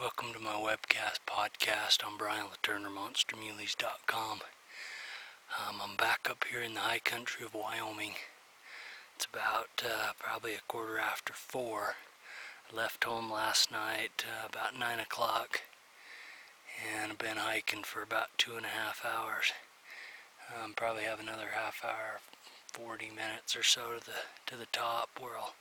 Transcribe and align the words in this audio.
Welcome 0.00 0.32
to 0.32 0.40
my 0.40 0.54
webcast 0.54 1.20
podcast. 1.24 2.00
I'm 2.04 2.18
Brian 2.18 2.46
Latimer, 2.46 2.88
MonsterMuleys.com. 2.88 4.40
Um, 5.56 5.80
I'm 5.80 5.96
back 5.96 6.26
up 6.28 6.44
here 6.50 6.60
in 6.60 6.74
the 6.74 6.80
high 6.80 6.98
country 6.98 7.46
of 7.46 7.54
Wyoming. 7.54 8.14
It's 9.14 9.26
about 9.32 9.84
uh, 9.84 10.10
probably 10.18 10.54
a 10.54 10.66
quarter 10.66 10.98
after 10.98 11.32
four. 11.32 11.94
I 12.72 12.76
left 12.76 13.04
home 13.04 13.30
last 13.30 13.70
night 13.70 14.24
uh, 14.26 14.48
about 14.48 14.76
nine 14.76 14.98
o'clock, 14.98 15.62
and 16.92 17.12
I've 17.12 17.18
been 17.18 17.36
hiking 17.36 17.84
for 17.84 18.02
about 18.02 18.36
two 18.36 18.56
and 18.56 18.66
a 18.66 18.70
half 18.70 19.06
hours. 19.06 19.52
Um, 20.50 20.74
probably 20.74 21.04
have 21.04 21.20
another 21.20 21.50
half 21.54 21.84
hour, 21.84 22.18
40 22.72 23.10
minutes 23.10 23.54
or 23.54 23.62
so 23.62 23.92
to 23.96 24.04
the 24.04 24.18
to 24.46 24.56
the 24.56 24.66
top 24.72 25.10
where 25.20 25.38
I'll 25.38 25.54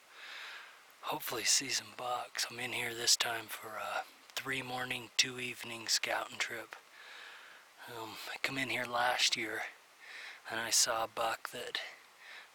hopefully 1.02 1.44
see 1.44 1.70
some 1.70 1.94
bucks. 1.98 2.48
I'm 2.50 2.60
in 2.60 2.72
here 2.72 2.96
this 2.96 3.16
time 3.16 3.46
for 3.48 3.68
a 3.68 4.04
three 4.36 4.62
morning, 4.62 5.10
two 5.16 5.40
evening 5.40 5.88
scouting 5.88 6.38
trip. 6.38 6.76
Um, 7.88 8.12
I 8.34 8.38
come 8.42 8.58
in 8.58 8.70
here 8.70 8.86
last 8.86 9.38
year 9.38 9.62
and 10.50 10.60
I 10.60 10.70
saw 10.72 11.04
a 11.04 11.08
buck 11.08 11.52
that 11.52 11.80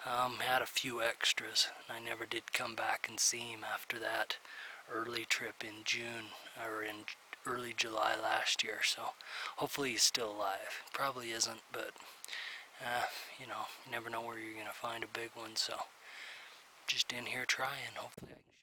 um, 0.05 0.39
had 0.41 0.61
a 0.63 0.67
few 0.67 1.01
extras, 1.03 1.69
and 1.89 1.97
I 1.97 2.01
never 2.05 2.27
did 2.27 2.53
come 2.53 2.75
back 2.75 3.07
and 3.09 3.19
see 3.19 3.39
him 3.39 3.61
after 3.65 3.99
that 3.99 4.37
early 4.93 5.25
trip 5.25 5.63
in 5.63 5.85
June 5.85 6.33
or 6.65 6.83
in 6.83 7.05
early 7.47 7.75
July 7.77 8.15
last 8.21 8.65
year. 8.65 8.81
So 8.85 9.11
hopefully 9.57 9.91
he's 9.91 10.03
still 10.03 10.33
alive. 10.33 10.83
Probably 10.93 11.31
isn't, 11.31 11.61
but 11.73 11.93
uh, 12.85 13.05
you 13.41 13.47
know, 13.47 13.67
you 13.85 13.93
never 13.93 14.11
know 14.11 14.23
where 14.23 14.39
you're 14.39 14.59
gonna 14.59 14.71
find 14.73 15.05
a 15.05 15.19
big 15.19 15.31
one. 15.35 15.55
So 15.55 15.75
just 16.87 17.13
in 17.13 17.27
here 17.27 17.45
trying. 17.47 17.95
Hopefully 17.97 18.33
I 18.33 18.35
can. 18.35 18.58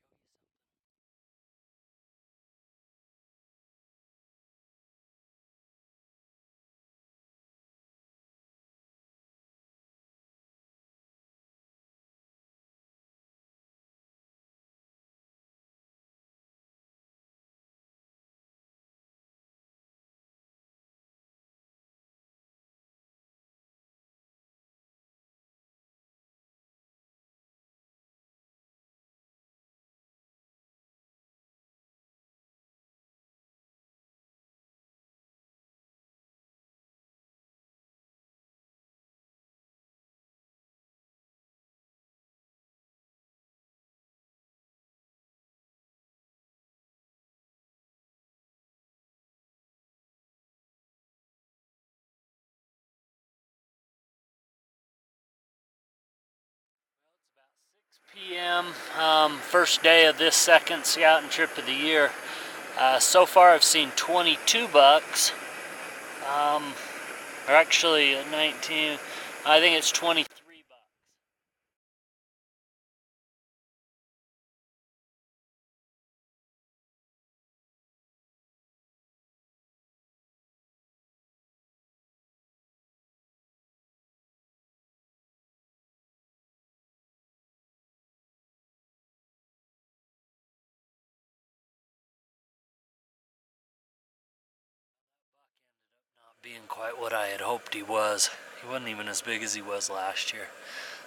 p.m. 58.28 58.66
Um, 59.00 59.38
first 59.38 59.84
day 59.84 60.08
of 60.08 60.18
this 60.18 60.36
second 60.36 60.86
scouting 60.86 61.30
trip 61.30 61.56
of 61.58 61.66
the 61.66 61.74
year. 61.74 62.10
Uh, 62.78 62.98
so 63.00 63.26
far 63.26 63.50
I've 63.50 63.64
seen 63.64 63.92
22 63.96 64.68
bucks. 64.70 65.32
Um, 66.36 66.74
or 67.48 67.54
actually 67.54 68.16
19, 68.32 68.98
I 69.46 69.60
think 69.60 69.78
it's 69.78 69.92
23 69.92 70.26
being 96.46 96.68
quite 96.68 97.00
what 97.00 97.12
I 97.12 97.30
had 97.30 97.42
hoped 97.42 97.74
he 97.74 97.82
was. 97.82 98.30
He 98.62 98.68
wasn't 98.68 98.90
even 98.90 99.08
as 99.08 99.20
big 99.20 99.42
as 99.42 99.56
he 99.56 99.64
was 99.64 99.90
last 99.90 100.32
year. 100.32 100.50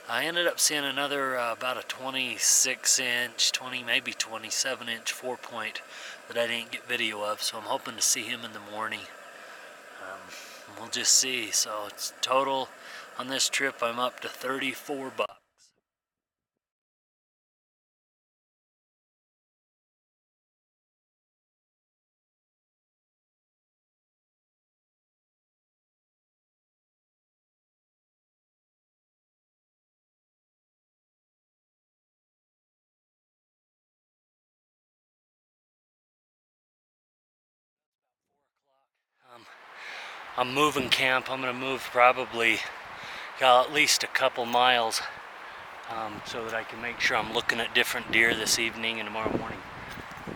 I 0.08 0.24
ended 0.24 0.48
up 0.48 0.58
seeing 0.58 0.82
another 0.82 1.38
uh, 1.38 1.52
about 1.52 1.78
a 1.78 1.86
26 1.86 2.98
inch, 2.98 3.52
20 3.52 3.84
maybe 3.84 4.12
27 4.12 4.88
inch 4.88 5.12
four 5.12 5.36
point 5.36 5.80
that 6.26 6.36
I 6.36 6.48
didn't 6.48 6.72
get 6.72 6.88
video 6.88 7.22
of, 7.22 7.40
so 7.40 7.56
I'm 7.56 7.64
hoping 7.64 7.94
to 7.94 8.02
see 8.02 8.22
him 8.22 8.40
in 8.44 8.52
the 8.52 8.72
morning. 8.72 9.02
Um, 10.02 10.18
we'll 10.76 10.90
just 10.90 11.12
see. 11.12 11.52
So 11.52 11.84
it's 11.86 12.12
total 12.20 12.68
on 13.16 13.28
this 13.28 13.48
trip. 13.48 13.76
I'm 13.80 14.00
up 14.00 14.18
to 14.20 14.28
34 14.28 15.12
bucks. 15.16 15.47
I'm 40.38 40.54
moving 40.54 40.88
camp. 40.88 41.30
I'm 41.30 41.40
going 41.40 41.52
to 41.52 41.60
move 41.60 41.82
probably 41.92 42.60
got 43.40 43.66
at 43.66 43.72
least 43.72 44.04
a 44.04 44.06
couple 44.06 44.46
miles 44.46 45.02
um, 45.90 46.22
so 46.24 46.44
that 46.44 46.54
I 46.54 46.62
can 46.62 46.80
make 46.80 47.00
sure 47.00 47.16
I'm 47.16 47.34
looking 47.34 47.58
at 47.58 47.74
different 47.74 48.12
deer 48.12 48.36
this 48.36 48.58
evening 48.60 49.00
and 49.00 49.08
tomorrow 49.08 49.36
morning. 49.36 49.58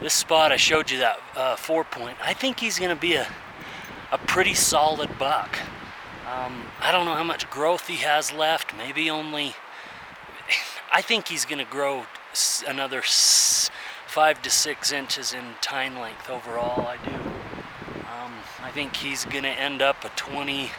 This 0.00 0.12
spot 0.12 0.50
I 0.50 0.56
showed 0.56 0.90
you 0.90 0.98
that 0.98 1.20
uh, 1.36 1.54
four 1.54 1.84
point. 1.84 2.16
I 2.20 2.34
think 2.34 2.58
he's 2.58 2.80
going 2.80 2.94
to 2.94 3.00
be 3.00 3.14
a 3.14 3.28
a 4.10 4.18
pretty 4.18 4.54
solid 4.54 5.18
buck. 5.18 5.56
Um, 6.30 6.64
I 6.80 6.92
don't 6.92 7.06
know 7.06 7.14
how 7.14 7.24
much 7.24 7.48
growth 7.48 7.86
he 7.86 7.96
has 7.98 8.32
left. 8.32 8.76
Maybe 8.76 9.08
only. 9.08 9.54
I 10.92 11.00
think 11.00 11.28
he's 11.28 11.44
going 11.44 11.64
to 11.64 11.70
grow 11.70 12.06
another 12.66 13.02
five 13.02 14.42
to 14.42 14.50
six 14.50 14.92
inches 14.92 15.32
in 15.32 15.54
tine 15.60 15.98
length 15.98 16.28
overall. 16.28 16.86
I 16.86 16.96
do. 16.96 17.31
I 18.62 18.70
think 18.70 18.96
he's 18.96 19.24
going 19.24 19.42
to 19.42 19.50
end 19.50 19.82
up 19.82 20.04
a 20.04 20.08
20, 20.10 20.70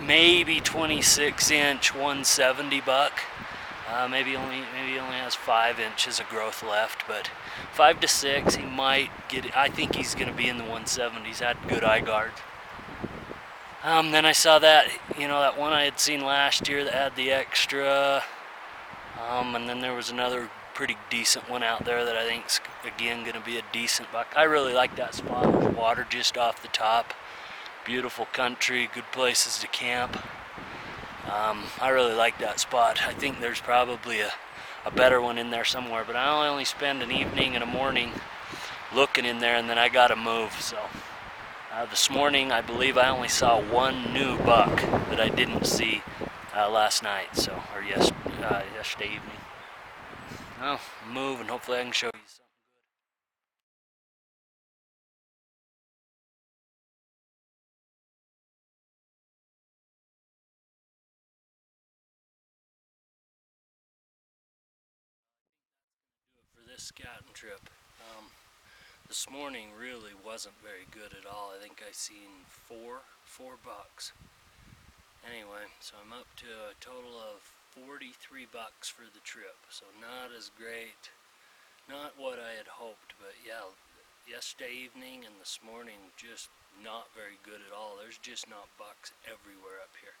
maybe 0.00 0.60
26 0.60 1.50
inch 1.50 1.92
170 1.92 2.80
buck. 2.82 3.20
Uh, 3.92 4.08
maybe 4.08 4.34
only 4.34 4.62
maybe 4.74 4.92
he 4.92 4.98
only 4.98 5.16
has 5.16 5.34
five 5.34 5.78
inches 5.78 6.18
of 6.18 6.28
growth 6.28 6.62
left, 6.62 7.06
but 7.06 7.30
five 7.72 8.00
to 8.00 8.08
six, 8.08 8.56
he 8.56 8.66
might 8.66 9.10
get. 9.28 9.56
I 9.56 9.68
think 9.68 9.94
he's 9.94 10.14
going 10.14 10.28
to 10.28 10.34
be 10.34 10.48
in 10.48 10.58
the 10.58 10.64
170s. 10.64 11.38
Had 11.38 11.56
good 11.68 11.84
eye 11.84 12.00
guards. 12.00 12.40
Um, 13.84 14.10
then 14.10 14.26
I 14.26 14.32
saw 14.32 14.58
that 14.58 14.88
you 15.16 15.28
know 15.28 15.40
that 15.40 15.56
one 15.56 15.72
I 15.72 15.84
had 15.84 16.00
seen 16.00 16.24
last 16.24 16.68
year 16.68 16.82
that 16.82 16.92
had 16.92 17.14
the 17.14 17.30
extra, 17.30 18.24
um, 19.28 19.54
and 19.54 19.68
then 19.68 19.80
there 19.80 19.94
was 19.94 20.10
another 20.10 20.50
pretty 20.74 20.96
decent 21.08 21.48
one 21.48 21.62
out 21.62 21.84
there 21.84 22.04
that 22.04 22.16
I 22.16 22.26
think's 22.26 22.60
again 22.86 23.22
going 23.22 23.34
to 23.34 23.40
be 23.40 23.58
a 23.58 23.62
decent 23.72 24.10
buck. 24.12 24.32
I 24.36 24.44
really 24.44 24.72
like 24.72 24.96
that 24.96 25.14
spot. 25.14 25.74
Water 25.74 26.06
just 26.08 26.38
off 26.38 26.62
the 26.62 26.68
top. 26.68 27.14
Beautiful 27.84 28.26
country, 28.26 28.88
good 28.92 29.10
places 29.12 29.58
to 29.60 29.66
camp. 29.68 30.16
Um, 31.26 31.64
I 31.80 31.88
really 31.88 32.14
like 32.14 32.38
that 32.38 32.60
spot. 32.60 33.02
I 33.06 33.12
think 33.12 33.40
there's 33.40 33.60
probably 33.60 34.20
a, 34.20 34.30
a 34.84 34.90
better 34.90 35.20
one 35.20 35.38
in 35.38 35.50
there 35.50 35.64
somewhere, 35.64 36.04
but 36.06 36.16
I 36.16 36.48
only 36.48 36.64
spend 36.64 37.02
an 37.02 37.10
evening 37.10 37.54
and 37.54 37.64
a 37.64 37.66
morning 37.66 38.12
looking 38.94 39.24
in 39.24 39.40
there, 39.40 39.56
and 39.56 39.68
then 39.68 39.78
I 39.78 39.88
got 39.88 40.08
to 40.08 40.16
move. 40.16 40.52
So 40.60 40.78
uh, 41.72 41.86
this 41.86 42.08
morning, 42.08 42.52
I 42.52 42.60
believe 42.60 42.96
I 42.96 43.08
only 43.08 43.28
saw 43.28 43.60
one 43.60 44.12
new 44.12 44.38
buck 44.38 44.80
that 45.10 45.20
I 45.20 45.28
didn't 45.28 45.66
see 45.66 46.02
uh, 46.56 46.70
last 46.70 47.02
night, 47.02 47.36
so 47.36 47.60
or 47.74 47.82
yes, 47.82 48.12
uh, 48.42 48.62
yesterday 48.74 49.06
evening. 49.06 49.40
Well, 50.60 50.80
move 51.12 51.40
and 51.40 51.50
hopefully 51.50 51.78
I 51.78 51.82
can 51.82 51.92
show 51.92 52.06
you 52.06 52.20
something 52.26 52.45
this 66.76 66.92
scouting 66.92 67.32
trip. 67.32 67.72
Um, 68.04 68.28
This 69.08 69.32
morning 69.32 69.72
really 69.72 70.12
wasn't 70.12 70.60
very 70.60 70.84
good 70.92 71.16
at 71.16 71.24
all. 71.24 71.56
I 71.56 71.62
think 71.62 71.80
I 71.80 71.88
seen 71.96 72.44
four, 72.44 73.00
four 73.24 73.56
bucks. 73.64 74.12
Anyway, 75.24 75.72
so 75.80 75.96
I'm 75.96 76.12
up 76.12 76.28
to 76.44 76.68
a 76.68 76.76
total 76.76 77.16
of 77.16 77.40
43 77.72 78.44
bucks 78.52 78.92
for 78.92 79.08
the 79.08 79.24
trip. 79.24 79.56
So 79.72 79.88
not 79.96 80.36
as 80.36 80.52
great, 80.52 81.08
not 81.88 82.12
what 82.20 82.36
I 82.36 82.60
had 82.60 82.68
hoped, 82.68 83.16
but 83.16 83.32
yeah, 83.40 83.72
yesterday 84.28 84.76
evening 84.76 85.24
and 85.24 85.40
this 85.40 85.64
morning 85.64 86.12
just 86.20 86.52
not 86.76 87.08
very 87.16 87.40
good 87.40 87.64
at 87.64 87.72
all. 87.72 87.96
There's 87.96 88.20
just 88.20 88.52
not 88.52 88.68
bucks 88.76 89.16
everywhere 89.24 89.80
up 89.80 89.96
here. 90.04 90.20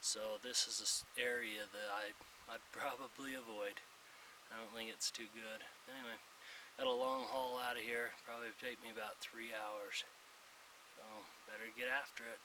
So 0.00 0.40
this 0.40 0.64
is 0.64 0.80
an 0.80 1.20
area 1.20 1.68
that 1.68 1.88
I, 1.92 2.16
I'd 2.48 2.64
probably 2.72 3.36
avoid. 3.36 3.84
I 4.52 4.60
don't 4.60 4.72
think 4.76 4.92
it's 4.92 5.08
too 5.08 5.26
good. 5.32 5.60
Anyway, 5.88 6.16
got 6.76 6.84
a 6.84 6.92
long 6.92 7.24
haul 7.24 7.56
out 7.56 7.80
of 7.80 7.82
here. 7.82 8.12
Probably 8.28 8.52
take 8.60 8.76
me 8.84 8.92
about 8.92 9.16
three 9.24 9.48
hours. 9.56 10.04
So 11.00 11.04
better 11.48 11.64
get 11.72 11.88
after 11.88 12.28
it. 12.28 12.36